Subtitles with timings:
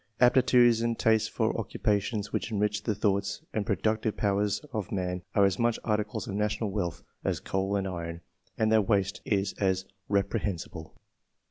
[0.19, 5.45] Aptitudes and tastes for occupations which enrich the thoughts and productive powers of man are
[5.45, 8.21] as much articles of national wealth as coal and iron,
[8.57, 10.95] and their waste is as repre hensible.